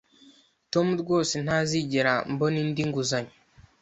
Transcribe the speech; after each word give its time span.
Tom 0.73 0.87
rwose 1.01 1.35
ntazigera 1.45 2.13
mbona 2.31 2.57
indi 2.63 2.81
nguzanyo 2.89 3.33